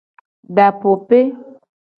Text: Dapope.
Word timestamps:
Dapope. 0.55 1.21